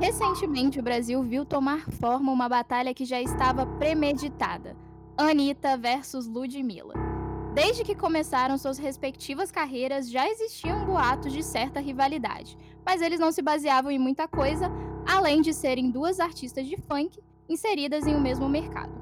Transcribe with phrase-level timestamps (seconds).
[0.00, 4.76] Recentemente, o Brasil viu tomar forma uma batalha que já estava premeditada:
[5.16, 6.94] Anitta versus Ludmilla.
[7.54, 13.30] Desde que começaram suas respectivas carreiras, já existiam boatos de certa rivalidade, mas eles não
[13.30, 14.68] se baseavam em muita coisa,
[15.06, 18.92] além de serem duas artistas de funk inseridas em o mesmo mercado.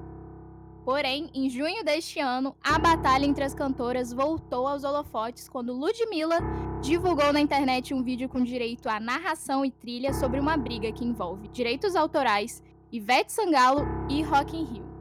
[0.85, 6.39] Porém, em junho deste ano, a batalha entre as cantoras voltou aos holofotes quando Ludmilla
[6.83, 11.05] divulgou na internet um vídeo com direito à narração e trilha sobre uma briga que
[11.05, 14.93] envolve direitos autorais, Ivete Sangalo e Rock in Rio.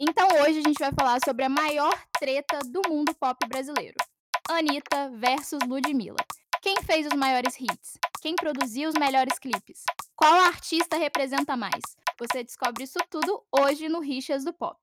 [0.00, 3.94] Então hoje a gente vai falar sobre a maior treta do mundo pop brasileiro.
[4.48, 6.24] Anitta versus Ludmilla.
[6.60, 7.96] Quem fez os maiores hits?
[8.20, 9.84] Quem produziu os melhores clipes?
[10.16, 11.82] Qual artista representa mais?
[12.18, 14.76] Você descobre isso tudo hoje no Rixas do Pop.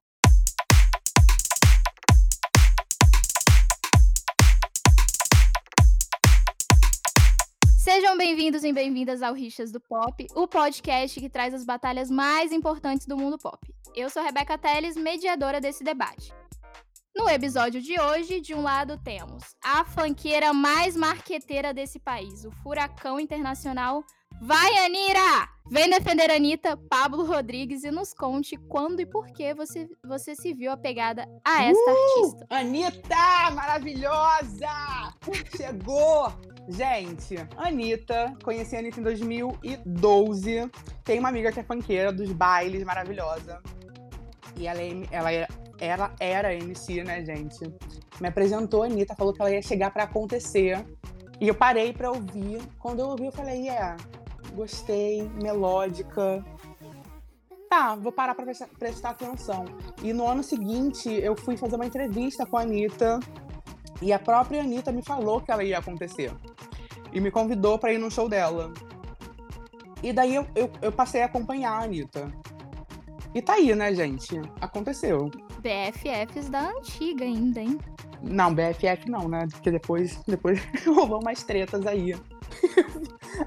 [8.05, 12.51] Sejam bem-vindos e bem-vindas ao Rixas do Pop, o podcast que traz as batalhas mais
[12.51, 13.57] importantes do mundo pop.
[13.95, 16.31] Eu sou Rebeca Teles, mediadora desse debate.
[17.15, 22.51] No episódio de hoje, de um lado temos a fanqueira mais marqueteira desse país, o
[22.51, 24.03] Furacão Internacional
[24.41, 25.49] Vai, Anira!
[25.67, 30.35] Vem defender a Anitta, Pablo Rodrigues e nos conte quando e por que você, você
[30.35, 32.47] se viu apegada a esta uh, artista.
[32.51, 34.69] Anitta, maravilhosa!
[35.57, 36.31] Chegou!
[36.67, 40.71] Gente, Anitta, conheci a Anitta em 2012.
[41.03, 43.59] Tem uma amiga que é fanqueira dos bailes, maravilhosa.
[44.57, 45.47] E ela, é, ela, é,
[45.79, 47.59] ela era MC, né, gente?
[48.21, 50.85] Me apresentou a Anitta, falou que ela ia chegar para acontecer.
[51.41, 52.61] E eu parei para ouvir.
[52.79, 53.97] Quando eu ouvi, eu falei, é, yeah,
[54.55, 56.43] gostei, melódica.
[57.69, 59.65] Tá, vou parar pra prestar, prestar atenção.
[60.01, 63.19] E no ano seguinte, eu fui fazer uma entrevista com a Anitta.
[64.01, 66.31] E a própria Anitta me falou que ela ia acontecer.
[67.11, 68.71] E me convidou para ir no show dela.
[70.01, 72.31] E daí eu, eu, eu, passei a acompanhar a Anitta.
[73.33, 74.39] E tá aí, né, gente?
[74.61, 75.29] Aconteceu.
[75.59, 77.79] BFFs da antiga ainda, hein?
[78.21, 79.47] Não, BFF não, né?
[79.51, 82.15] Porque depois, depois rolou mais tretas aí.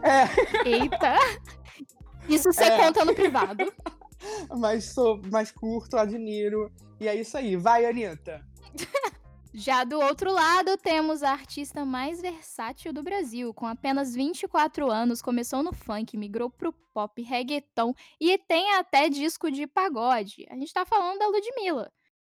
[0.03, 0.69] É.
[0.69, 1.17] Eita!
[2.29, 2.77] Isso você é.
[2.77, 3.73] conta no privado.
[4.59, 6.71] Mas sou mais curto, admiro.
[7.01, 7.57] E é isso aí.
[7.57, 8.45] Vai, Anitta.
[9.55, 13.53] Já do outro lado, temos a artista mais versátil do Brasil.
[13.55, 19.51] Com apenas 24 anos, começou no funk, migrou pro pop, reggaeton e tem até disco
[19.51, 20.47] de pagode.
[20.51, 21.91] A gente tá falando da Ludmilla.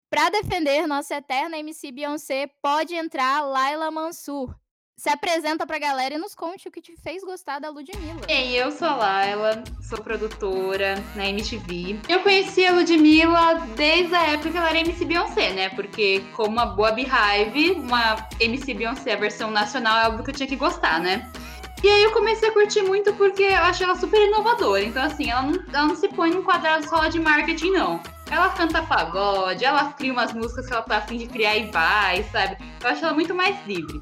[0.08, 4.54] Pra defender nossa eterna MC Beyoncé, pode entrar Laila Mansur
[5.00, 8.20] se apresenta pra galera e nos conte o que te fez gostar da Ludmilla.
[8.26, 12.00] Bem, eu sou a Laila, sou produtora na MTV.
[12.06, 15.70] Eu conheci a Ludmilla desde a época que ela era MC Beyoncé, né?
[15.70, 20.34] Porque como uma boa Beehive, uma MC Beyoncé, a versão nacional, é algo que eu
[20.34, 21.32] tinha que gostar, né?
[21.82, 24.84] E aí eu comecei a curtir muito porque eu achei ela super inovadora.
[24.84, 28.02] Então, assim, ela não, ela não se põe num quadrado só de marketing, não.
[28.30, 32.22] Ela canta pagode, ela cria umas músicas que ela tá afim de criar e vai,
[32.24, 32.58] sabe?
[32.82, 33.98] Eu acho ela muito mais livre.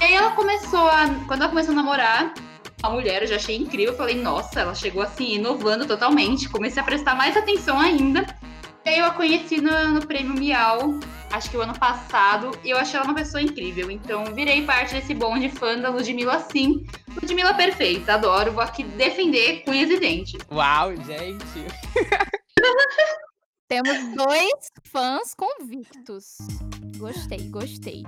[0.00, 1.06] E aí ela começou a.
[1.26, 2.34] Quando ela começou a namorar,
[2.82, 3.92] a mulher, eu já achei incrível.
[3.92, 6.48] Eu falei, nossa, ela chegou assim, inovando totalmente.
[6.48, 8.26] Comecei a prestar mais atenção ainda.
[8.84, 11.00] E aí eu a conheci no, no prêmio Miau,
[11.32, 13.90] acho que o ano passado, e eu achei ela uma pessoa incrível.
[13.90, 16.84] Então virei parte desse bonde fã da Ludmilla sim.
[17.14, 20.38] Ludmilla perfeita, adoro, vou aqui defender com e dentes.
[20.52, 21.64] Uau, gente!
[23.66, 26.36] Temos dois fãs convictos.
[27.04, 28.02] Gostei, gostei.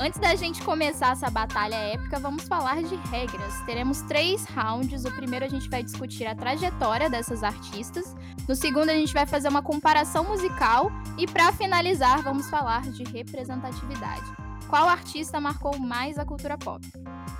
[0.00, 3.60] Antes da gente começar essa batalha épica, vamos falar de regras.
[3.64, 5.04] Teremos três rounds.
[5.04, 8.16] O primeiro a gente vai discutir a trajetória dessas artistas.
[8.48, 13.04] No segundo a gente vai fazer uma comparação musical e para finalizar vamos falar de
[13.04, 14.45] representatividade.
[14.68, 16.84] Qual artista marcou mais a cultura pop?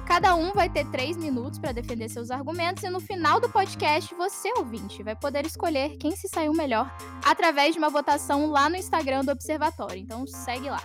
[0.07, 4.15] Cada um vai ter três minutos para defender seus argumentos e no final do podcast
[4.15, 6.89] você ouvinte vai poder escolher quem se saiu melhor
[7.25, 9.99] através de uma votação lá no Instagram do Observatório.
[9.99, 10.81] Então segue lá.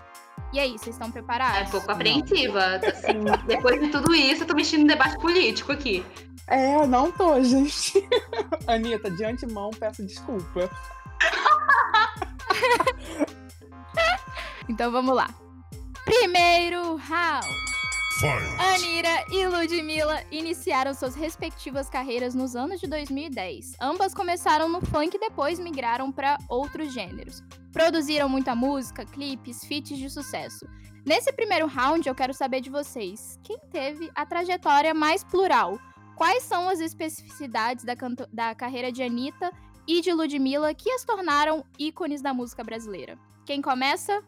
[0.51, 1.59] E aí, vocês estão preparados?
[1.59, 2.75] É um pouco apreensiva.
[2.75, 6.03] Assim, depois de tudo isso, eu tô mexendo no debate político aqui.
[6.47, 8.06] É, eu não tô, gente.
[8.68, 10.69] Anitta, de antemão, peço desculpa.
[14.68, 15.30] então vamos lá.
[16.13, 17.48] Primeiro round.
[18.60, 23.78] Anira e Ludmilla iniciaram suas respectivas carreiras nos anos de 2010.
[23.80, 27.42] Ambas começaram no funk e depois migraram para outros gêneros.
[27.72, 30.68] Produziram muita música, clipes, feats de sucesso.
[31.06, 35.80] Nesse primeiro round, eu quero saber de vocês: quem teve a trajetória mais plural?
[36.18, 37.94] Quais são as especificidades da,
[38.34, 39.50] da carreira de Anitta
[39.88, 43.18] e de Ludmilla que as tornaram ícones da música brasileira?
[43.46, 44.22] Quem começa?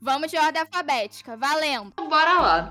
[0.00, 1.92] Vamos de ordem alfabética, valendo!
[1.96, 2.70] Bora lá!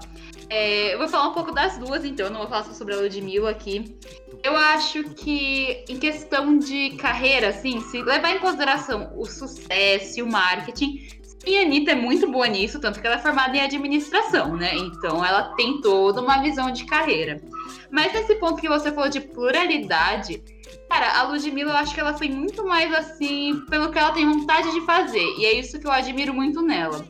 [0.50, 2.94] É, eu vou falar um pouco das duas, então, eu não vou falar só sobre
[2.94, 3.97] a Ludmilla aqui.
[4.41, 10.24] Eu acho que, em questão de carreira, assim, se levar em consideração o sucesso e
[10.24, 11.06] o marketing,
[11.45, 14.75] e a Anitta é muito boa nisso, tanto que ela é formada em administração, né?
[14.75, 17.41] Então ela tem toda uma visão de carreira.
[17.89, 20.44] Mas nesse ponto que você falou de pluralidade,
[20.89, 24.29] cara, a Ludmilla eu acho que ela foi muito mais assim pelo que ela tem
[24.29, 25.25] vontade de fazer.
[25.38, 27.06] E é isso que eu admiro muito nela.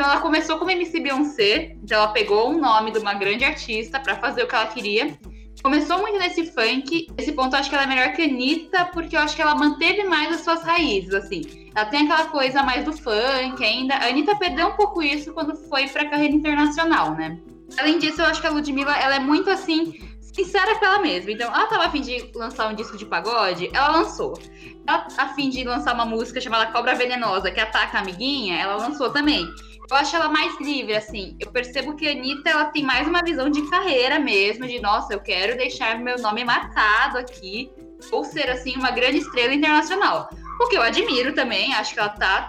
[0.00, 4.00] Então ela começou como MC Beyoncé, então ela pegou um nome de uma grande artista
[4.00, 5.18] para fazer o que ela queria.
[5.62, 7.08] Começou muito nesse funk.
[7.18, 9.42] Esse ponto eu acho que ela é melhor que a Anitta, porque eu acho que
[9.42, 11.42] ela manteve mais as suas raízes, assim.
[11.74, 13.94] Ela tem aquela coisa mais do funk ainda.
[13.94, 17.38] A Anitta perdeu um pouco isso quando foi pra carreira internacional, né?
[17.76, 20.00] Além disso, eu acho que a Ludmilla, ela é muito assim,
[20.32, 21.30] sincera com ela mesma.
[21.30, 24.32] Então, ela tava afim de lançar um disco de pagode, ela lançou.
[24.86, 29.10] Ela afim de lançar uma música chamada Cobra Venenosa, que ataca a amiguinha, ela lançou
[29.10, 29.46] também.
[29.90, 31.36] Eu acho ela mais livre, assim.
[31.40, 35.12] Eu percebo que a Anitta, ela tem mais uma visão de carreira mesmo, de, nossa,
[35.12, 37.72] eu quero deixar meu nome marcado aqui,
[38.12, 40.30] ou ser, assim, uma grande estrela internacional.
[40.60, 42.48] O que eu admiro também, acho que ela tá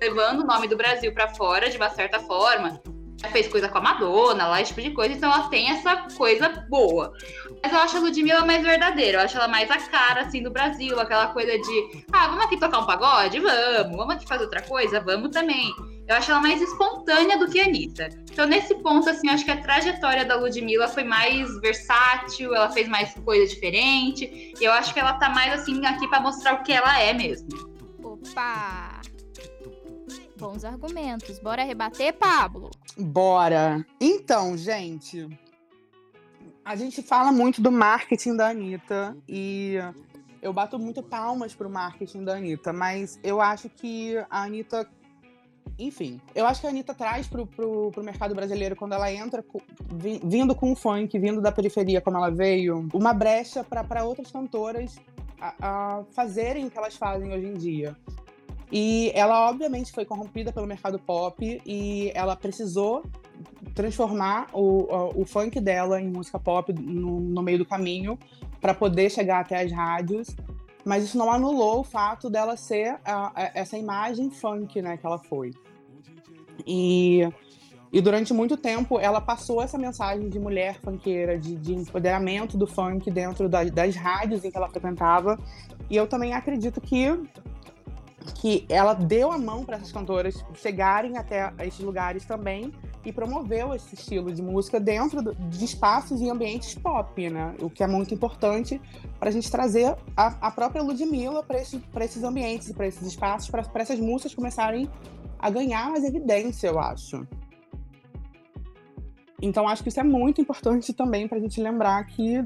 [0.00, 2.80] levando o nome do Brasil para fora de uma certa forma.
[3.18, 5.94] Já fez coisa com a Madonna, lá, esse tipo de coisa, então ela tem essa
[6.16, 7.12] coisa boa.
[7.62, 10.50] Mas eu acho a Ludmilla mais verdadeira, eu acho ela mais a cara, assim, do
[10.50, 13.38] Brasil, aquela coisa de, ah, vamos aqui tocar um pagode?
[13.38, 13.96] Vamos.
[13.96, 15.00] Vamos aqui fazer outra coisa?
[15.00, 15.70] Vamos também.
[16.10, 18.08] Eu acho ela mais espontânea do que a Anitta.
[18.32, 22.68] Então, nesse ponto, assim, eu acho que a trajetória da Ludmilla foi mais versátil, ela
[22.68, 24.52] fez mais coisa diferente.
[24.60, 27.12] E eu acho que ela tá mais, assim, aqui para mostrar o que ela é
[27.12, 27.48] mesmo.
[28.02, 29.00] Opa!
[30.36, 31.38] Bons argumentos.
[31.38, 32.70] Bora rebater, Pablo?
[32.98, 33.86] Bora!
[34.00, 35.28] Então, gente,
[36.64, 39.76] a gente fala muito do marketing da Anitta e
[40.42, 44.90] eu bato muito palmas pro marketing da Anitta, mas eu acho que a Anitta
[45.78, 49.44] enfim, eu acho que a Anitta traz pro, pro, pro mercado brasileiro, quando ela entra
[50.24, 54.98] vindo com o funk, vindo da periferia como ela veio, uma brecha para outras cantoras
[55.40, 57.96] a, a fazerem o que elas fazem hoje em dia.
[58.72, 63.02] E ela, obviamente, foi corrompida pelo mercado pop e ela precisou
[63.74, 68.18] transformar o, o, o funk dela em música pop no, no meio do caminho
[68.60, 70.36] para poder chegar até as rádios
[70.84, 75.06] mas isso não anulou o fato dela ser a, a, essa imagem funk, né, que
[75.06, 75.52] ela foi.
[76.66, 77.28] E,
[77.92, 82.66] e durante muito tempo ela passou essa mensagem de mulher funkeira, de, de empoderamento do
[82.66, 85.38] funk dentro da, das rádios em que ela frequentava.
[85.88, 87.06] E eu também acredito que
[88.34, 92.70] que ela deu a mão para essas cantoras chegarem até esses lugares também
[93.04, 97.54] e promoveu esse estilo de música dentro de espaços e ambientes pop, né?
[97.60, 98.80] O que é muito importante
[99.18, 103.50] para a gente trazer a, a própria Ludmilla para esse, esses ambientes, para esses espaços,
[103.50, 104.88] para essas músicas começarem
[105.38, 107.26] a ganhar mais evidência, eu acho.
[109.42, 112.44] Então, acho que isso é muito importante também para a gente lembrar que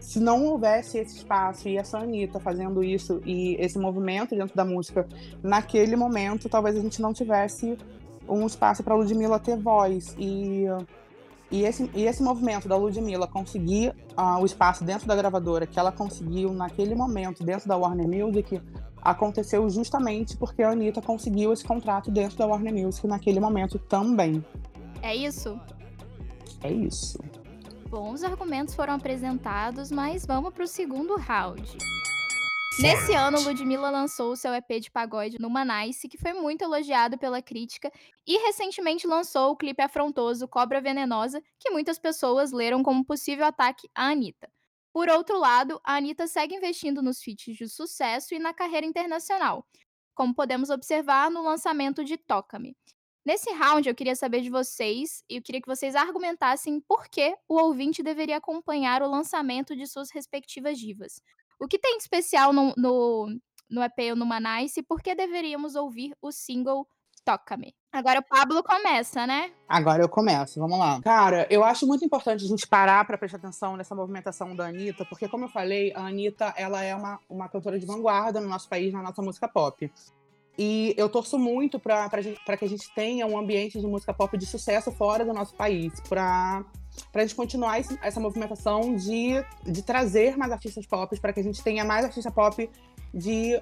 [0.00, 4.64] se não houvesse esse espaço e essa Anitta fazendo isso e esse movimento dentro da
[4.64, 5.08] música
[5.40, 7.78] naquele momento, talvez a gente não tivesse
[8.28, 10.14] um espaço para a Ludmilla ter voz.
[10.18, 10.64] E,
[11.50, 15.78] e, esse, e esse movimento da Ludmilla conseguir uh, o espaço dentro da gravadora que
[15.78, 18.60] ela conseguiu naquele momento dentro da Warner Music
[19.02, 24.44] aconteceu justamente porque a Anitta conseguiu esse contrato dentro da Warner Music naquele momento também.
[25.02, 25.60] É isso?
[26.62, 27.18] É isso.
[27.90, 31.76] Bons argumentos foram apresentados, mas vamos para o segundo round.
[32.78, 37.18] Nesse ano, Ludmilla lançou o seu EP de pagode Numa Nice, que foi muito elogiado
[37.18, 37.92] pela crítica,
[38.26, 43.88] e recentemente lançou o clipe afrontoso Cobra Venenosa, que muitas pessoas leram como possível ataque
[43.94, 44.50] à Anitta.
[44.92, 49.66] Por outro lado, a Anitta segue investindo nos feats de sucesso e na carreira internacional,
[50.14, 52.74] como podemos observar no lançamento de Toca-me.
[53.24, 57.36] Nesse round, eu queria saber de vocês e eu queria que vocês argumentassem por que
[57.48, 61.20] o ouvinte deveria acompanhar o lançamento de suas respectivas divas.
[61.62, 63.38] O que tem de especial no, no,
[63.70, 66.84] no EP ou no Manice e por que deveríamos ouvir o single
[67.24, 67.72] Toca-me?
[67.92, 69.52] Agora o Pablo começa, né?
[69.68, 71.00] Agora eu começo, vamos lá.
[71.02, 75.04] Cara, eu acho muito importante a gente parar para prestar atenção nessa movimentação da Anitta,
[75.04, 78.68] porque, como eu falei, a Anitta ela é uma, uma cantora de vanguarda no nosso
[78.68, 79.88] país, na nossa música pop.
[80.58, 84.46] E eu torço muito para que a gente tenha um ambiente de música pop de
[84.46, 86.64] sucesso fora do nosso país, para
[87.14, 91.42] a gente continuar esse, essa movimentação de, de trazer mais artistas pop, para que a
[91.42, 92.68] gente tenha mais artista pop
[93.12, 93.60] de,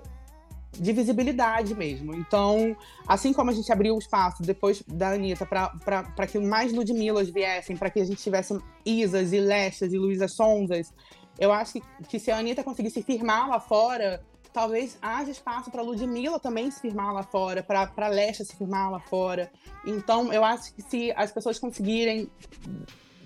[0.72, 2.14] de visibilidade mesmo.
[2.14, 7.28] Então, assim como a gente abriu o espaço depois da Anitta para que mais Ludmillas
[7.28, 10.92] viessem, para que a gente tivesse Isas e Lestas e Luísa Sonzas,
[11.38, 14.22] eu acho que, que se a Anitta conseguisse firmar lá fora
[14.52, 19.00] talvez haja espaço para Ludmilla também se firmar lá fora, para Leste se firmar lá
[19.00, 19.50] fora.
[19.87, 22.30] Então, eu acho que se as pessoas conseguirem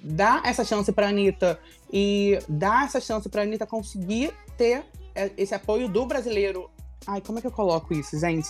[0.04, 1.58] dar essa chance pra Anitta
[1.90, 4.84] e dar essa chance pra Anitta conseguir ter
[5.14, 6.70] é, esse apoio do brasileiro.
[7.06, 8.48] Ai, como é que eu coloco isso, gente?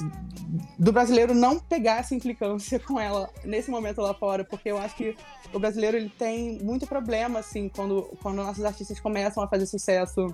[0.79, 4.97] Do brasileiro não pegar essa implicância com ela nesse momento lá fora, porque eu acho
[4.97, 5.17] que
[5.53, 10.27] o brasileiro ele tem muito problema, assim, quando, quando nossos artistas começam a fazer sucesso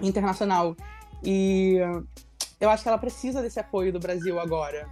[0.00, 0.76] internacional.
[1.24, 1.78] E
[2.60, 4.88] eu acho que ela precisa desse apoio do Brasil agora.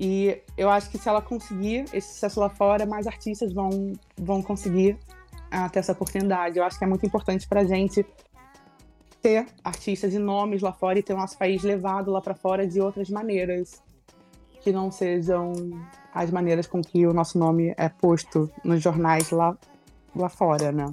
[0.00, 4.42] E eu acho que se ela conseguir esse sucesso lá fora, mais artistas vão, vão
[4.42, 4.96] conseguir
[5.46, 6.58] uh, ter essa oportunidade.
[6.58, 8.06] Eu acho que é muito importante pra gente
[9.20, 12.66] ter artistas e nomes lá fora e ter o nosso país levado lá para fora
[12.66, 13.82] de outras maneiras
[14.60, 15.52] que não sejam
[16.12, 19.56] as maneiras com que o nosso nome é posto nos jornais lá,
[20.14, 20.86] lá fora, né?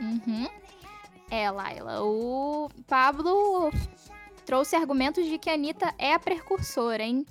[0.00, 0.48] Uhum.
[1.30, 3.70] É, Laila, o Pablo
[4.48, 7.26] trouxe argumentos de que a Anitta é a precursora, hein?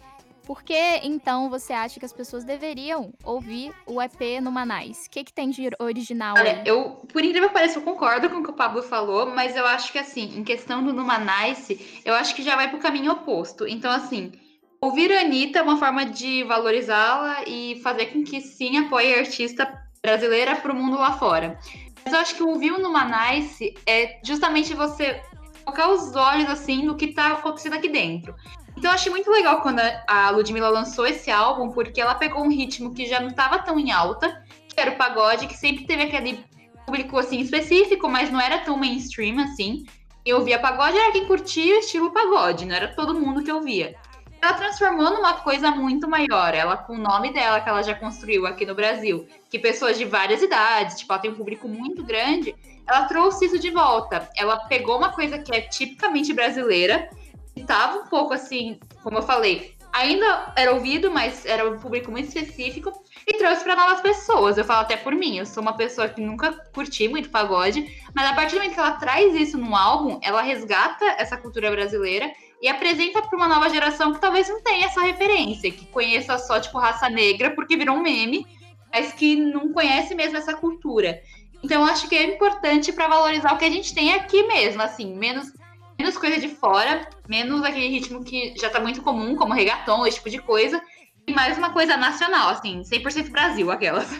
[0.45, 5.07] Por que então você acha que as pessoas deveriam ouvir o EP no Manais?
[5.07, 8.37] O que, que tem de original Olha, eu, por incrível que pareça, eu concordo com
[8.37, 12.13] o que o Pablo falou, mas eu acho que assim, em questão do Numanice, eu
[12.13, 13.67] acho que já vai pro caminho oposto.
[13.67, 14.31] Então, assim,
[14.79, 19.21] ouvir a Anitta é uma forma de valorizá-la e fazer com que sim apoie a
[19.21, 19.67] artista
[20.03, 21.57] brasileira pro mundo lá fora.
[22.05, 25.19] Mas eu acho que ouvir o Numanice é justamente você
[25.67, 28.33] colocar os olhos assim no que tá acontecendo aqui dentro.
[28.77, 32.49] Então eu achei muito legal quando a Ludmilla lançou esse álbum, porque ela pegou um
[32.49, 36.03] ritmo que já não estava tão em alta, que era o pagode, que sempre teve
[36.03, 36.45] aquele
[36.85, 39.85] público assim específico, mas não era tão mainstream assim.
[40.25, 43.95] E ouvia pagode era quem curtia o estilo pagode, não era todo mundo que ouvia.
[44.41, 48.45] Ela transformou numa coisa muito maior, ela com o nome dela que ela já construiu
[48.45, 52.55] aqui no Brasil, que pessoas de várias idades, tipo, ela tem um público muito grande,
[52.87, 54.29] ela trouxe isso de volta.
[54.35, 57.09] Ela pegou uma coisa que é tipicamente brasileira,
[57.55, 62.27] estava um pouco assim, como eu falei, ainda era ouvido, mas era um público muito
[62.27, 62.91] específico
[63.25, 64.57] e trouxe para novas pessoas.
[64.57, 68.29] Eu falo até por mim, eu sou uma pessoa que nunca curti muito pagode, mas
[68.29, 72.31] a partir do momento que ela traz isso num álbum, ela resgata essa cultura brasileira
[72.61, 76.59] e apresenta para uma nova geração que talvez não tenha essa referência, que conheça só
[76.59, 78.45] tipo raça negra porque virou um meme,
[78.91, 81.19] mas que não conhece mesmo essa cultura.
[81.63, 84.81] Então eu acho que é importante para valorizar o que a gente tem aqui mesmo,
[84.81, 85.51] assim, menos
[85.97, 90.17] menos coisa de fora, menos aquele ritmo que já tá muito comum, como reggaeton, esse
[90.17, 90.79] tipo de coisa,
[91.25, 94.07] e mais uma coisa nacional, assim, 100% Brasil, aquelas.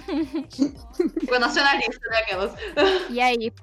[1.19, 2.51] Tipo, nacionalista, né, aquelas.
[3.09, 3.53] E aí,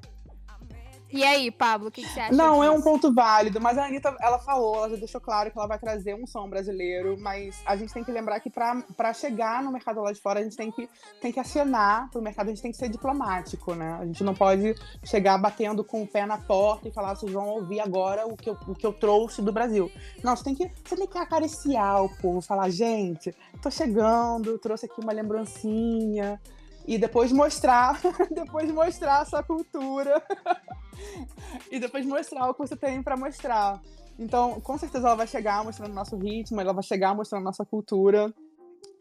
[1.14, 2.34] e aí, Pablo, o que, que, você acha?
[2.34, 2.64] Não, disso?
[2.64, 5.68] é um ponto válido, mas a Anitta, ela falou, ela já deixou claro que ela
[5.68, 9.70] vai trazer um som brasileiro, mas a gente tem que lembrar que para chegar no
[9.70, 10.88] mercado lá de fora, a gente tem que,
[11.20, 13.96] tem que acionar pro mercado, a gente tem que ser diplomático, né?
[14.00, 17.46] A gente não pode chegar batendo com o pé na porta e falar, vocês vão
[17.46, 19.88] ouvir agora o que eu, o que eu trouxe do Brasil.
[20.20, 24.86] Não, você tem que, você tem que acariciar o povo, falar, gente, tô chegando, trouxe
[24.86, 26.40] aqui uma lembrancinha,
[26.86, 28.00] e depois mostrar,
[28.30, 30.22] depois mostrar a sua cultura
[31.70, 33.80] e depois mostrar o que você tem para mostrar.
[34.18, 37.44] Então, com certeza ela vai chegar mostrando o nosso ritmo, ela vai chegar mostrando a
[37.44, 38.32] nossa cultura,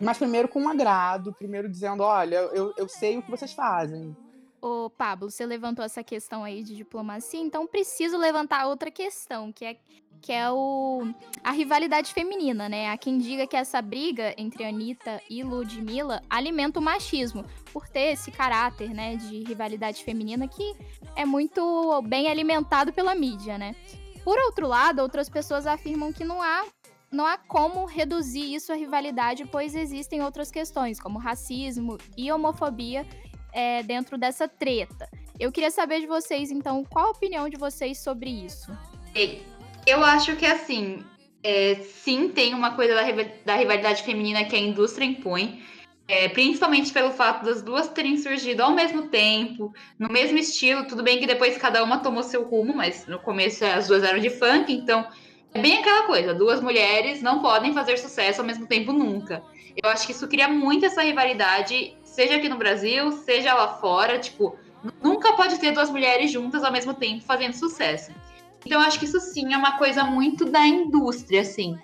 [0.01, 4.15] mas primeiro com um agrado, primeiro dizendo, olha, eu, eu sei o que vocês fazem.
[4.63, 9.65] Ô, Pablo, você levantou essa questão aí de diplomacia, então preciso levantar outra questão, que
[9.65, 9.77] é
[10.21, 11.01] que é o,
[11.43, 12.89] a rivalidade feminina, né?
[12.89, 17.43] Há quem diga que essa briga entre Anitta e Ludmilla alimenta o machismo,
[17.73, 20.73] por ter esse caráter, né, de rivalidade feminina que
[21.13, 23.75] é muito bem alimentado pela mídia, né?
[24.23, 26.63] Por outro lado, outras pessoas afirmam que não há
[27.11, 33.05] não há como reduzir isso à rivalidade, pois existem outras questões, como racismo e homofobia
[33.53, 35.09] é, dentro dessa treta.
[35.39, 38.71] Eu queria saber de vocês, então, qual a opinião de vocês sobre isso?
[39.85, 41.03] Eu acho que, assim,
[41.43, 43.03] é, sim, tem uma coisa da,
[43.45, 45.61] da, rivalidade feminina que a indústria impõe,
[46.07, 50.87] é, principalmente pelo fato das duas terem surgido ao mesmo tempo, no mesmo estilo.
[50.87, 54.19] Tudo bem que depois cada uma tomou seu rumo, mas no começo as duas eram
[54.19, 55.07] de funk, então
[55.53, 59.43] é bem aquela coisa: duas mulheres não podem fazer sucesso ao mesmo tempo nunca.
[59.81, 64.19] Eu acho que isso cria muito essa rivalidade, seja aqui no Brasil, seja lá fora.
[64.19, 64.55] Tipo,
[65.01, 68.11] nunca pode ter duas mulheres juntas ao mesmo tempo fazendo sucesso.
[68.65, 71.77] Então, eu acho que isso sim é uma coisa muito da indústria, assim.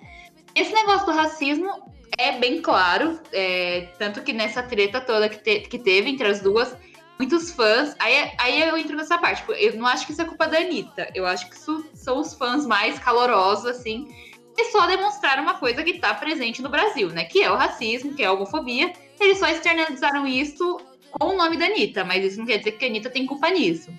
[0.54, 1.68] Esse negócio do racismo
[2.16, 6.40] é bem claro, é, tanto que nessa treta toda que, te, que teve entre as
[6.40, 6.74] duas,
[7.18, 7.94] muitos fãs.
[7.98, 9.40] Aí, aí eu entro nessa parte.
[9.40, 11.08] Tipo, eu não acho que isso é culpa da Anitta.
[11.14, 14.08] Eu acho que isso são os fãs mais calorosos, assim.
[14.56, 17.24] E só demonstraram uma coisa que está presente no Brasil, né?
[17.24, 18.92] Que é o racismo, que é a homofobia.
[19.20, 20.80] Eles só externalizaram isso
[21.18, 23.50] com o nome da Anitta, mas isso não quer dizer que a Anitta tem culpa
[23.50, 23.92] nisso.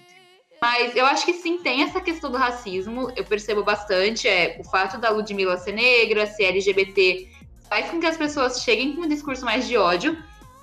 [0.62, 4.28] Mas eu acho que sim, tem essa questão do racismo, eu percebo bastante.
[4.28, 7.28] É o fato da Ludmilla ser negra, ser LGBT,
[7.68, 10.18] faz com que as pessoas cheguem com um discurso mais de ódio.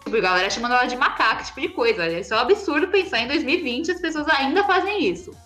[0.05, 2.09] Tipo, a galera chamando ela de macaca, tipo de coisa.
[2.09, 5.37] Isso é um absurdo pensar em 2020 as pessoas ainda fazem isso.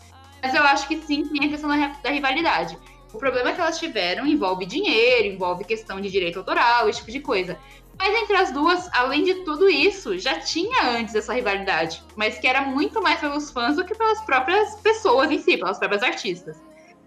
[0.42, 2.76] Mas eu acho que sim, tem a questão da, da rivalidade.
[3.12, 7.20] O problema que elas tiveram envolve dinheiro, envolve questão de direito autoral, esse tipo de
[7.20, 7.58] coisa.
[8.02, 12.48] Mas entre as duas, além de tudo isso, já tinha antes essa rivalidade, mas que
[12.48, 16.60] era muito mais pelos fãs do que pelas próprias pessoas em si, pelas próprias artistas.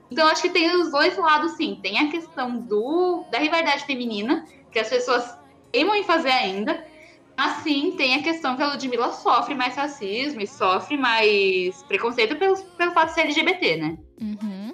[0.10, 1.78] Então acho que tem os dois lados, sim.
[1.84, 5.38] Tem a questão do da rivalidade feminina, que as pessoas
[5.70, 6.88] teimam em fazer ainda.
[7.36, 12.56] Assim, tem a questão que a Ludmilla sofre mais racismo e sofre mais preconceito pelo,
[12.78, 13.98] pelo fato de ser LGBT, né?
[14.22, 14.74] Uhum.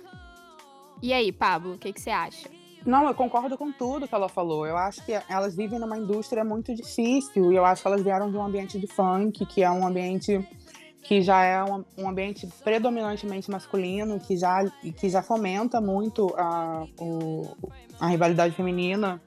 [1.01, 2.61] E aí, Pablo, o que, que você acha?
[2.86, 4.66] Não, eu concordo com tudo que ela falou.
[4.66, 8.32] Eu acho que elas vivem numa indústria muito difícil e eu acho que elas vieram
[8.32, 10.48] de um ambiente de funk, que é um ambiente
[11.04, 14.64] que já é um, um ambiente predominantemente masculino, que já,
[14.98, 17.56] que já fomenta muito a, o,
[18.00, 19.22] a rivalidade feminina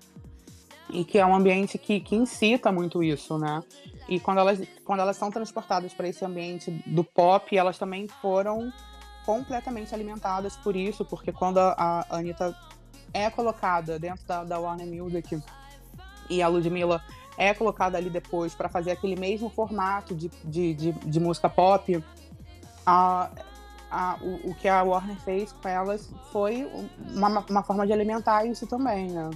[0.90, 3.62] e que é um ambiente que, que incita muito isso, né?
[4.08, 8.73] E quando elas, quando elas são transportadas para esse ambiente do pop, elas também foram
[9.25, 12.54] completamente alimentadas por isso, porque quando a, a Anitta
[13.14, 15.40] é colocada dentro da, da Warner Music
[16.28, 17.02] e a Ludmilla
[17.38, 22.02] é colocada ali depois para fazer aquele mesmo formato de, de, de, de música pop,
[22.85, 23.30] a,
[23.90, 26.68] a, o, o, que a Warner fez com elas foi
[27.14, 29.30] uma, uma forma de alimentar isso também, né?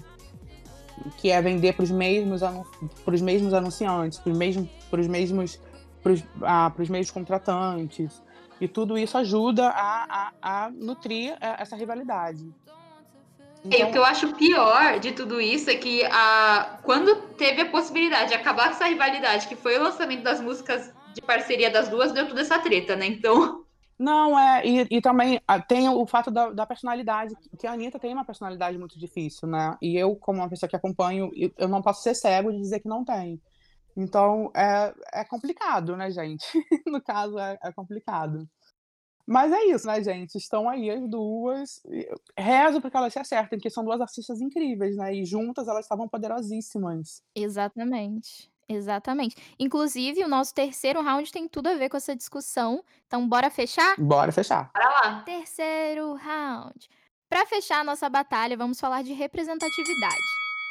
[1.17, 2.43] Que é vender para os mesmos,
[3.05, 4.69] pros mesmos anunciantes, para os mesmos,
[5.09, 5.61] mesmos,
[6.43, 8.21] ah, mesmos contratantes.
[8.61, 12.53] E tudo isso ajuda a, a, a nutrir é, essa rivalidade.
[13.65, 13.79] Então...
[13.79, 16.79] E o que eu acho pior de tudo isso é que a...
[16.83, 20.93] quando teve a possibilidade de acabar com essa rivalidade, que foi o lançamento das músicas
[21.15, 23.07] de parceria das duas, deu toda essa treta, né?
[23.07, 23.65] Então.
[23.99, 27.99] Não, é, e, e também ah, tem o fato da, da, personalidade, que a Anitta
[27.99, 29.77] tem uma personalidade muito difícil, né?
[29.83, 32.89] E eu, como uma pessoa que acompanho, eu não posso ser cego de dizer que
[32.89, 33.43] não tem.
[33.97, 36.47] Então, é, é complicado, né, gente?
[36.87, 38.49] no caso, é, é complicado.
[39.29, 40.37] Mas é isso, né, gente?
[40.37, 41.83] Estão aí as duas.
[42.35, 45.15] Rezo para que elas se acertem, porque são duas artistas incríveis, né?
[45.15, 47.23] E juntas elas estavam poderosíssimas.
[47.35, 48.51] Exatamente.
[48.67, 49.37] Exatamente.
[49.59, 52.83] Inclusive, o nosso terceiro round tem tudo a ver com essa discussão.
[53.07, 53.97] Então, bora fechar?
[53.99, 54.71] Bora fechar.
[54.75, 55.23] Bora lá.
[55.25, 56.89] Terceiro round.
[57.29, 60.17] Para fechar a nossa batalha, vamos falar de representatividade.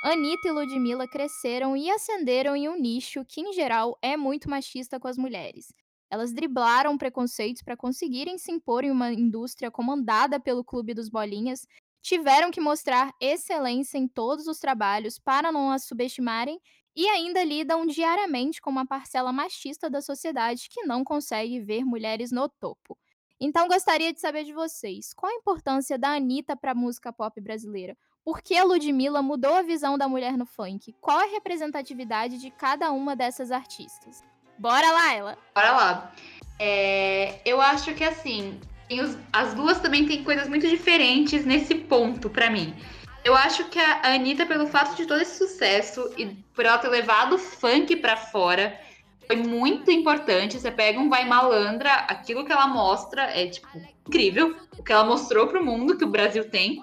[0.03, 4.99] Anitta e Ludmilla cresceram e ascenderam em um nicho que, em geral, é muito machista
[4.99, 5.71] com as mulheres.
[6.09, 11.67] Elas driblaram preconceitos para conseguirem se impor em uma indústria comandada pelo Clube dos Bolinhas,
[12.01, 16.59] tiveram que mostrar excelência em todos os trabalhos para não as subestimarem
[16.95, 22.31] e ainda lidam diariamente com uma parcela machista da sociedade que não consegue ver mulheres
[22.31, 22.97] no topo.
[23.39, 27.39] Então gostaria de saber de vocês, qual a importância da Anitta para a música pop
[27.39, 27.95] brasileira?
[28.23, 30.93] Por que a Ludmilla mudou a visão da mulher no funk?
[30.99, 34.23] Qual a representatividade de cada uma dessas artistas?
[34.57, 35.37] Bora lá, ela.
[35.53, 36.11] Bora lá.
[36.59, 38.59] É, eu acho que assim,
[38.91, 42.75] os, as duas também têm coisas muito diferentes nesse ponto para mim.
[43.23, 46.87] Eu acho que a Anitta, pelo fato de todo esse sucesso e por ela ter
[46.87, 48.79] levado o funk para fora,
[49.27, 50.57] foi muito importante.
[50.57, 53.67] Você pega um Vai Malandra, aquilo que ela mostra é, tipo,
[54.07, 54.55] incrível.
[54.77, 56.81] O que ela mostrou pro mundo que o Brasil tem.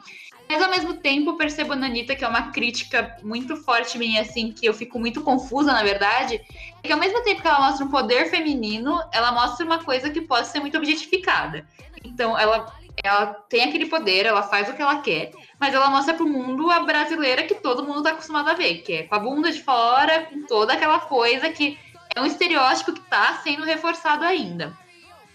[0.55, 4.53] Mas ao mesmo tempo, percebo na Anitta que é uma crítica muito forte minha, assim,
[4.53, 6.41] que eu fico muito confusa, na verdade.
[6.81, 10.11] É que ao mesmo tempo que ela mostra um poder feminino, ela mostra uma coisa
[10.11, 11.67] que pode ser muito objetificada.
[12.05, 16.15] Então, ela, ela tem aquele poder, ela faz o que ela quer, mas ela mostra
[16.15, 19.19] pro mundo a brasileira que todo mundo tá acostumado a ver, que é com a
[19.19, 21.77] bunda de fora, com toda aquela coisa que
[22.15, 24.73] é um estereótipo que tá sendo reforçado ainda.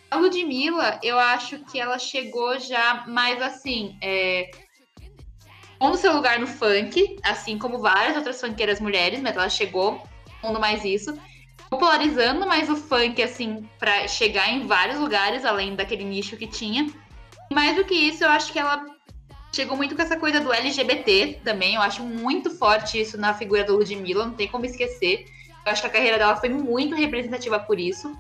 [0.09, 4.49] A Ludmilla, eu acho que ela chegou já mais assim, é,
[5.79, 10.03] pondo seu lugar no funk, assim como várias outras funkeiras mulheres, mas ela chegou
[10.41, 11.17] pondo mais isso,
[11.69, 16.89] popularizando mais o funk, assim, para chegar em vários lugares, além daquele nicho que tinha.
[17.51, 18.85] Mais do que isso, eu acho que ela
[19.53, 21.75] chegou muito com essa coisa do LGBT também.
[21.75, 25.25] Eu acho muito forte isso na figura do Ludmilla, não tem como esquecer.
[25.65, 28.15] Eu acho que a carreira dela foi muito representativa por isso.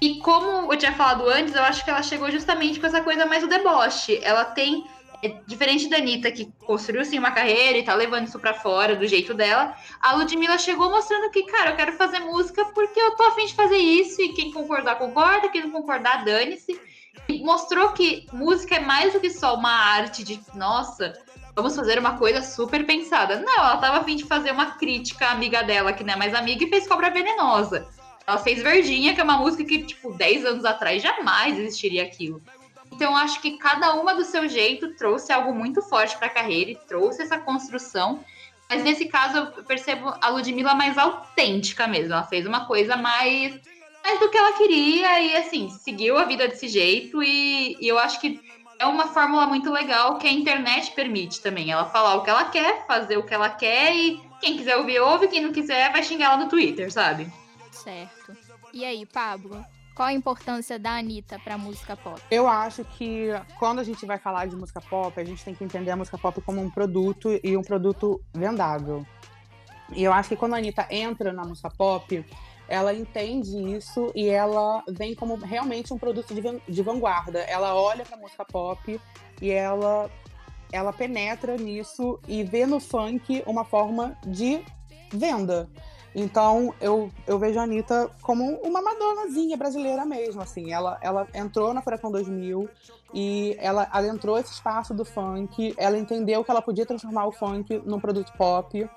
[0.00, 3.24] E como eu tinha falado antes, eu acho que ela chegou justamente com essa coisa
[3.24, 4.20] mais do deboche.
[4.22, 4.84] Ela tem
[5.22, 8.96] é diferente da Anitta, que construiu sim uma carreira e tá levando isso pra fora
[8.96, 13.16] do jeito dela, a Ludmilla chegou mostrando que, cara, eu quero fazer música porque eu
[13.16, 16.78] tô afim de fazer isso, e quem concordar, concorda, quem não concordar, dane-se.
[17.28, 21.12] E mostrou que música é mais do que só uma arte de, nossa,
[21.54, 23.40] vamos fazer uma coisa super pensada.
[23.40, 26.34] Não, ela tava afim de fazer uma crítica à amiga dela, que não é mais
[26.34, 27.88] amiga, e fez Cobra Venenosa.
[28.26, 32.42] Ela fez Verdinha, que é uma música que, tipo, 10 anos atrás jamais existiria aquilo.
[32.96, 36.70] Então, acho que cada uma do seu jeito trouxe algo muito forte para a carreira
[36.70, 38.24] e trouxe essa construção.
[38.70, 42.14] Mas nesse caso eu percebo a Ludmilla mais autêntica mesmo.
[42.14, 43.60] Ela fez uma coisa mais,
[44.02, 47.22] mais do que ela queria e assim, seguiu a vida desse jeito.
[47.22, 48.40] E, e eu acho que
[48.78, 51.70] é uma fórmula muito legal que a internet permite também.
[51.70, 55.00] Ela falar o que ela quer, fazer o que ela quer e quem quiser ouvir,
[55.00, 57.30] ouve, quem não quiser vai xingar ela no Twitter, sabe?
[57.70, 58.34] Certo.
[58.72, 59.62] E aí, Pablo?
[59.96, 62.20] Qual a importância da Anitta pra música pop?
[62.30, 65.64] Eu acho que quando a gente vai falar de música pop, a gente tem que
[65.64, 69.06] entender a música pop como um produto e um produto vendável.
[69.92, 72.22] E eu acho que quando a Anitta entra na música pop,
[72.68, 77.38] ela entende isso e ela vem como realmente um produto de, de vanguarda.
[77.38, 79.00] Ela olha para música pop
[79.40, 80.10] e ela
[80.70, 84.62] ela penetra nisso e vê no funk uma forma de
[85.10, 85.70] venda.
[86.18, 90.72] Então eu, eu vejo a Anitta como uma madonazinha brasileira mesmo, assim.
[90.72, 92.66] Ela, ela entrou na Furacão 2000
[93.12, 95.74] e ela adentrou esse espaço do funk.
[95.76, 98.88] Ela entendeu que ela podia transformar o funk num produto pop.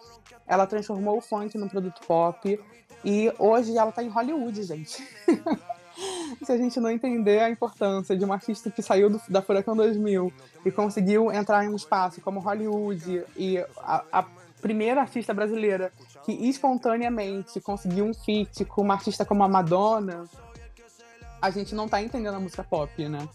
[0.48, 2.58] Ela transformou o funk num produto pop.
[3.04, 5.06] E hoje ela tá em Hollywood, gente.
[6.42, 9.76] Se a gente não entender a importância de uma artista que saiu do, da Furacão
[9.76, 10.32] 2000
[10.66, 14.26] e conseguiu entrar em um espaço como Hollywood e a, a
[14.62, 15.92] primeira artista brasileira
[16.30, 20.26] que espontaneamente conseguiu um feat com uma artista como a Madonna,
[21.42, 23.28] a gente não tá entendendo a música pop, né?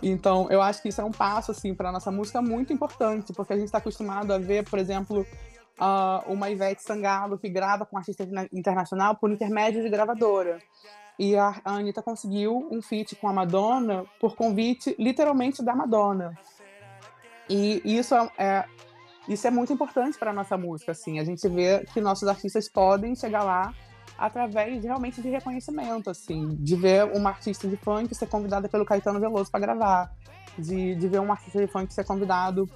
[0.00, 3.52] Então, eu acho que isso é um passo, assim, para nossa música muito importante, porque
[3.52, 5.26] a gente está acostumado a ver, por exemplo,
[5.80, 10.58] uh, uma Ivete Sangalo que grava com artista internacional por intermédio de gravadora.
[11.18, 16.38] E a, a Anitta conseguiu um feat com a Madonna por convite, literalmente, da Madonna.
[17.48, 18.64] E isso é, é
[19.28, 21.18] isso é muito importante para nossa música, assim.
[21.18, 23.74] A gente vê que nossos artistas podem chegar lá
[24.18, 29.20] através realmente de reconhecimento, assim, de ver uma artista de funk ser convidada pelo Caetano
[29.20, 30.10] Veloso para gravar,
[30.58, 32.68] de, de ver um artista de funk ser convidado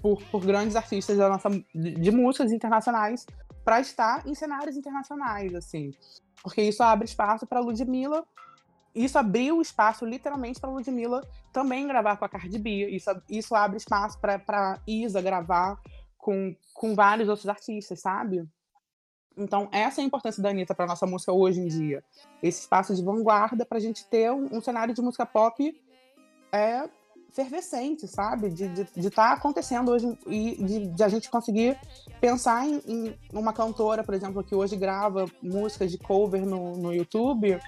[0.00, 3.24] por, por grandes artistas da nossa, de, de músicas internacionais
[3.64, 5.90] para estar em cenários internacionais, assim.
[6.42, 8.24] Porque isso abre espaço para Ludmilla.
[8.98, 12.88] Isso abriu espaço, literalmente, para Ludmilla também gravar com a Cardi B.
[12.88, 15.80] Isso, isso abre espaço para Isa gravar
[16.16, 18.44] com, com vários outros artistas, sabe?
[19.36, 22.02] Então, essa é a importância da Anitta para nossa música hoje em dia.
[22.42, 25.80] Esse espaço de vanguarda para a gente ter um, um, cenário de música pop
[26.50, 26.90] é,
[27.30, 28.50] fervescente, sabe?
[28.50, 31.78] De estar tá acontecendo hoje e de, de, a gente conseguir
[32.20, 36.92] pensar em, em, uma cantora, por exemplo, que hoje grava músicas de cover no, no
[36.92, 37.60] YouTube,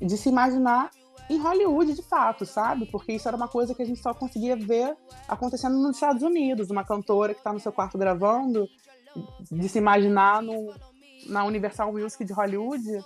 [0.00, 0.90] de se imaginar
[1.28, 2.86] em Hollywood de fato, sabe?
[2.86, 4.96] Porque isso era uma coisa que a gente só conseguia ver
[5.28, 6.70] acontecendo nos Estados Unidos.
[6.70, 8.68] Uma cantora que está no seu quarto gravando,
[9.50, 10.74] de se imaginar no,
[11.26, 13.00] na Universal Music de Hollywood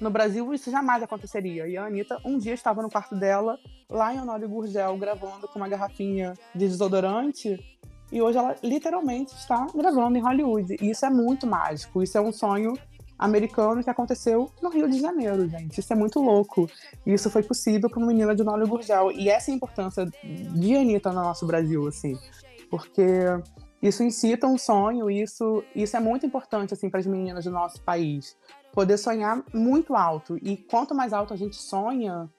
[0.00, 1.68] no Brasil isso jamais aconteceria.
[1.68, 3.58] E a Anitta um dia estava no quarto dela,
[3.88, 7.58] lá em Honório Gurgel, gravando com uma garrafinha de desodorante.
[8.10, 10.76] E hoje ela literalmente está gravando em Hollywood.
[10.80, 12.02] E isso é muito mágico.
[12.02, 12.72] Isso é um sonho
[13.20, 15.78] americano que aconteceu no Rio de Janeiro, gente.
[15.78, 16.68] Isso é muito louco.
[17.04, 19.12] E isso foi possível com uma menina de Honório Gurgel.
[19.12, 22.18] E essa é a importância de Anitta no nosso Brasil, assim.
[22.70, 23.02] Porque
[23.82, 27.82] isso incita um sonho, isso, isso é muito importante assim para as meninas do nosso
[27.82, 28.36] país
[28.72, 30.38] poder sonhar muito alto.
[30.40, 32.30] E quanto mais alto a gente sonha,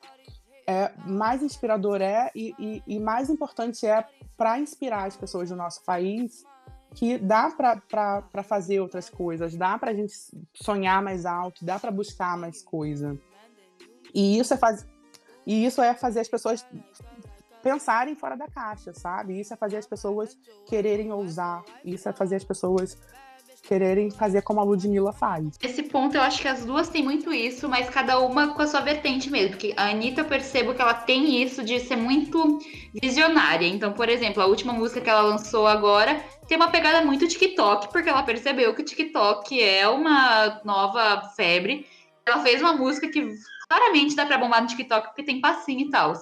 [0.65, 4.05] é, mais inspirador é e, e, e mais importante é
[4.37, 6.43] para inspirar as pessoas do nosso país
[6.93, 10.13] que dá para fazer outras coisas, dá para a gente
[10.53, 13.17] sonhar mais alto, dá para buscar mais coisa.
[14.13, 14.85] E isso é faz...
[15.45, 16.65] e isso é fazer as pessoas
[17.63, 19.39] pensarem fora da caixa, sabe?
[19.39, 22.97] Isso é fazer as pessoas quererem ousar, isso é fazer as pessoas
[23.61, 25.57] quererem fazer como a Ludmilla faz.
[25.61, 28.67] Esse ponto eu acho que as duas têm muito isso, mas cada uma com a
[28.67, 29.51] sua vertente mesmo.
[29.51, 32.59] Porque a Anitta eu percebo que ela tem isso de ser muito
[33.01, 33.67] visionária.
[33.67, 37.91] Então, por exemplo, a última música que ela lançou agora tem uma pegada muito TikTok,
[37.91, 41.85] porque ela percebeu que o TikTok é uma nova febre.
[42.25, 43.33] Ela fez uma música que
[43.69, 46.13] claramente dá pra bombar no TikTok porque tem passinho e tal.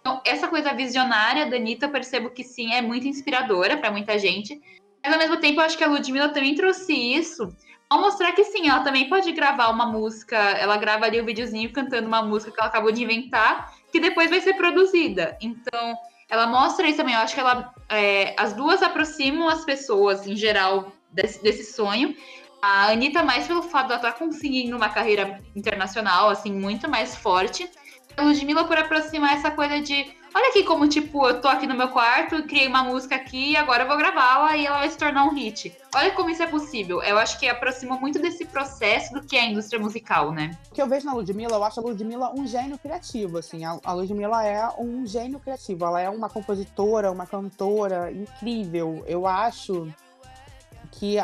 [0.00, 4.18] Então, essa coisa visionária da Anitta, eu percebo que sim, é muito inspiradora para muita
[4.18, 4.60] gente.
[5.02, 7.54] Mas ao mesmo tempo, eu acho que a Ludmilla também trouxe isso
[7.92, 11.26] ao mostrar que sim, ela também pode gravar uma música, ela grava ali o um
[11.26, 15.36] videozinho cantando uma música que ela acabou de inventar, que depois vai ser produzida.
[15.42, 15.94] Então,
[16.30, 17.14] ela mostra isso também.
[17.14, 22.16] Eu acho que ela, é, as duas aproximam as pessoas, em geral, desse, desse sonho.
[22.62, 26.88] A Anitta, mais pelo fato de ela estar tá conseguindo uma carreira internacional, assim, muito
[26.88, 27.68] mais forte.
[28.16, 31.74] A Ludmilla, por aproximar essa coisa de Olha aqui como, tipo, eu tô aqui no
[31.74, 34.96] meu quarto, criei uma música aqui, e agora eu vou gravá-la e ela vai se
[34.96, 35.76] tornar um hit.
[35.94, 37.02] Olha como isso é possível.
[37.02, 40.56] Eu acho que aproxima muito desse processo do que é a indústria musical, né?
[40.70, 43.62] O que eu vejo na Ludmilla, eu acho a Ludmilla um gênio criativo, assim.
[43.64, 45.84] A Ludmilla é um gênio criativo.
[45.84, 49.04] Ela é uma compositora, uma cantora incrível.
[49.06, 49.92] Eu acho
[50.92, 51.18] que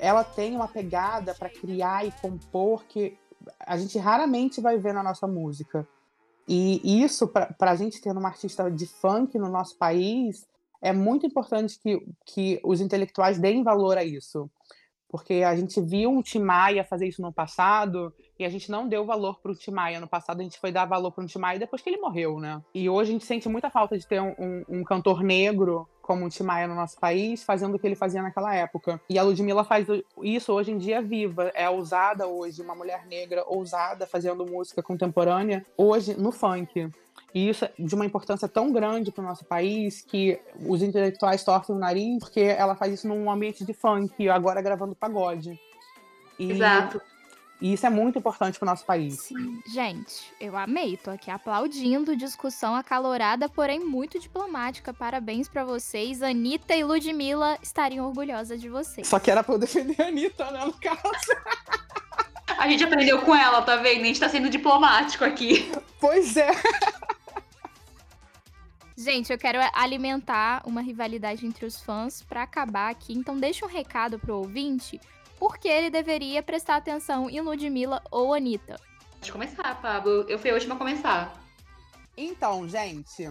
[0.00, 3.16] ela tem uma pegada para criar e compor que
[3.60, 5.86] a gente raramente vai ver na nossa música.
[6.48, 10.48] E isso, para a gente ter uma artista de funk no nosso país,
[10.82, 14.50] é muito importante que, que os intelectuais deem valor a isso.
[15.08, 18.88] Porque a gente viu um Tim Maia fazer isso no passado e a gente não
[18.88, 20.00] deu valor para o Tim Maia.
[20.00, 22.38] No passado a gente foi dar valor para o Tim Maia depois que ele morreu,
[22.38, 22.62] né?
[22.72, 26.26] E hoje a gente sente muita falta de ter um, um, um cantor negro como
[26.26, 29.00] o Tim Maia no nosso país, fazendo o que ele fazia naquela época.
[29.08, 29.86] E a Ludmilla faz
[30.20, 35.64] isso hoje em dia viva, é ousada hoje, uma mulher negra ousada fazendo música contemporânea
[35.76, 36.90] hoje no funk.
[37.32, 41.44] E isso é de uma importância tão grande para o nosso país que os intelectuais
[41.44, 45.56] torcem o nariz porque ela faz isso num ambiente de funk, agora gravando pagode.
[46.40, 47.00] E, Exato.
[47.60, 49.20] E isso é muito importante para o nosso país.
[49.20, 49.62] Sim.
[49.66, 50.96] Gente, eu amei.
[50.96, 52.16] Tô aqui aplaudindo.
[52.16, 54.94] Discussão acalorada, porém muito diplomática.
[54.94, 56.22] Parabéns para vocês.
[56.22, 59.06] Anitta e Ludmilla estariam orgulhosas de vocês.
[59.06, 61.00] Só que era pra eu defender a Anitta, né, no caso.
[62.58, 64.02] A gente aprendeu com ela, tá vendo?
[64.02, 65.70] A gente tá sendo diplomático aqui.
[66.00, 66.50] Pois é.
[68.96, 73.14] Gente, eu quero alimentar uma rivalidade entre os fãs para acabar aqui.
[73.14, 75.00] Então deixa um recado pro ouvinte,
[75.40, 78.78] porque ele deveria prestar atenção em Ludmilla ou Anitta.
[79.18, 80.26] Pode começar, Pablo.
[80.28, 81.42] Eu fui a última a começar.
[82.14, 83.28] Então, gente,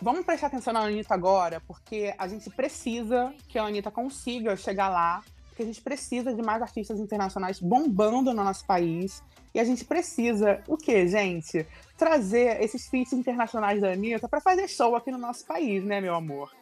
[0.00, 4.88] vamos prestar atenção na Anitta agora, porque a gente precisa que a Anitta consiga chegar
[4.88, 9.20] lá, porque a gente precisa de mais artistas internacionais bombando no nosso país.
[9.52, 11.66] E a gente precisa, o quê, gente?
[11.98, 16.14] trazer esses feats internacionais da Anitta para fazer show aqui no nosso país, né, meu
[16.14, 16.52] amor?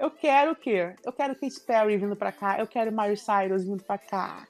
[0.00, 0.94] Eu quero o quê?
[1.04, 4.48] Eu quero Katy Perry vindo para cá, eu quero Miley Cyrus vindo para cá.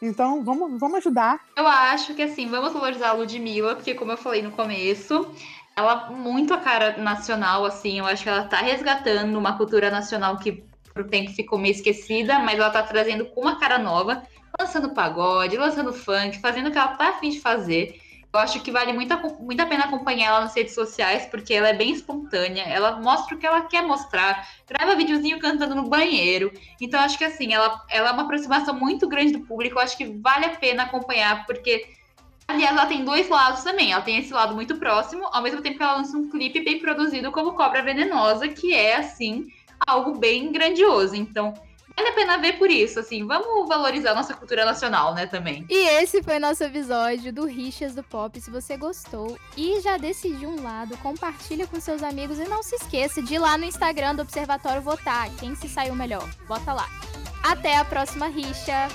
[0.00, 1.38] Então, vamos, vamos ajudar.
[1.54, 5.30] Eu acho que assim, vamos valorizar a Ludmilla, porque como eu falei no começo,
[5.76, 10.38] ela muito a cara nacional, assim, eu acho que ela tá resgatando uma cultura nacional
[10.38, 14.22] que por tempo ficou meio esquecida, mas ela tá trazendo com uma cara nova,
[14.58, 18.00] lançando pagode, lançando funk, fazendo o que ela tá afim de fazer.
[18.34, 21.54] Eu acho que vale muito a, muito a pena acompanhar ela nas redes sociais, porque
[21.54, 25.88] ela é bem espontânea, ela mostra o que ela quer mostrar, grava videozinho cantando no
[25.88, 26.52] banheiro.
[26.80, 29.96] Então, acho que assim, ela, ela é uma aproximação muito grande do público, eu acho
[29.96, 31.86] que vale a pena acompanhar, porque.
[32.46, 33.92] Aliás, ela tem dois lados também.
[33.92, 36.78] Ela tem esse lado muito próximo, ao mesmo tempo que ela lança um clipe bem
[36.78, 39.46] produzido como Cobra Venenosa, que é, assim,
[39.86, 41.16] algo bem grandioso.
[41.16, 41.54] Então,
[41.96, 45.64] vale a pena ver por isso, assim, vamos valorizar a nossa cultura nacional, né, também.
[45.68, 48.40] E esse foi nosso episódio do Rixas do Pop.
[48.40, 52.76] Se você gostou e já decidiu um lado, compartilha com seus amigos e não se
[52.76, 56.28] esqueça de ir lá no Instagram do Observatório votar quem se saiu melhor.
[56.46, 56.88] Bota lá.
[57.42, 58.88] Até a próxima rixa.